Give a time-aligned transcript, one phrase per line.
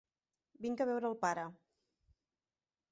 [0.65, 1.43] Vinc a veure el pare.